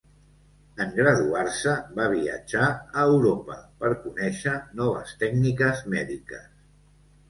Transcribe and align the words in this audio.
En 0.85 0.95
graduar-se, 0.95 1.75
va 1.99 2.07
viatjar 2.15 2.71
a 2.71 3.05
Europa 3.13 3.61
per 3.85 3.95
conèixer 4.09 4.59
noves 4.85 5.17
tècniques 5.25 5.89
mèdiques. 5.97 6.55